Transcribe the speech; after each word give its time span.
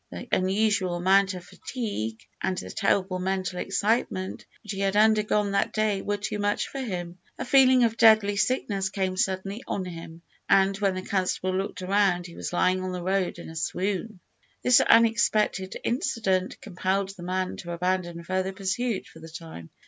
The 0.09 0.27
unusual 0.31 0.95
amount 0.95 1.35
of 1.35 1.45
fatigue 1.45 2.25
and 2.41 2.57
the 2.57 2.71
terrible 2.71 3.19
mental 3.19 3.59
excitement 3.59 4.47
which 4.63 4.71
he 4.71 4.79
had 4.79 4.95
undergone 4.95 5.51
that 5.51 5.73
day 5.73 6.01
were 6.01 6.17
too 6.17 6.39
much 6.39 6.69
for 6.69 6.79
him. 6.79 7.19
A 7.37 7.45
feeling 7.45 7.83
of 7.83 7.97
deadly 7.97 8.35
sickness 8.35 8.89
came 8.89 9.15
suddenly 9.15 9.63
on 9.67 9.85
him, 9.85 10.23
and 10.49 10.75
when 10.79 10.95
the 10.95 11.03
constable 11.03 11.55
looked 11.55 11.81
round 11.81 12.25
he 12.25 12.35
was 12.35 12.51
lying 12.51 12.81
on 12.81 12.93
the 12.93 13.03
road 13.03 13.37
in 13.37 13.47
a 13.47 13.55
swoon. 13.55 14.19
This 14.63 14.79
unexpected 14.79 15.75
incident 15.83 16.59
compelled 16.61 17.09
the 17.09 17.21
man 17.21 17.57
to 17.57 17.71
abandon 17.71 18.23
further 18.23 18.53
pursuit 18.53 19.05
for 19.05 19.19
the 19.19 19.29
time. 19.29 19.69